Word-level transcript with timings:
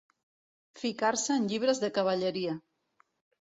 Ficar-se 0.79 1.37
en 1.41 1.45
llibres 1.51 1.83
de 1.85 1.91
cavalleria. 1.99 2.57